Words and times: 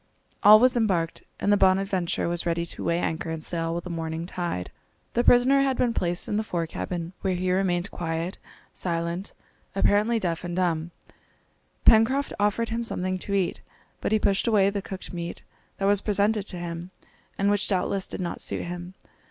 All 0.41 0.59
was 0.59 0.75
embarked, 0.75 1.21
and 1.39 1.53
the 1.53 1.57
Bonadventure 1.57 2.27
was 2.27 2.43
ready 2.47 2.65
to 2.65 2.83
weigh 2.83 2.97
anchor 2.97 3.29
and 3.29 3.43
sail 3.43 3.75
with 3.75 3.83
the 3.83 3.91
morning 3.91 4.25
tide. 4.25 4.71
The 5.13 5.23
prisoner 5.23 5.61
had 5.61 5.77
been 5.77 5.93
placed 5.93 6.27
in 6.27 6.37
the 6.37 6.43
fore 6.43 6.65
cabin, 6.65 7.13
where 7.21 7.35
he 7.35 7.51
remained 7.51 7.91
quiet, 7.91 8.39
silent, 8.73 9.33
apparently 9.75 10.17
deaf 10.17 10.43
and 10.43 10.55
dumb. 10.55 10.89
Pencroft 11.85 12.33
offered 12.39 12.69
him 12.69 12.83
something 12.83 13.19
to 13.19 13.35
eat, 13.35 13.61
but 13.99 14.11
he 14.11 14.17
pushed 14.17 14.47
away 14.47 14.71
the 14.71 14.81
cooked 14.81 15.13
meat 15.13 15.43
that 15.77 15.85
was 15.85 16.01
presented 16.01 16.47
to 16.47 16.57
him 16.57 16.89
and 17.37 17.51
which 17.51 17.67
doubtless 17.67 18.07
did 18.07 18.21
not 18.21 18.41
suit 18.41 18.63
him. 18.65 18.95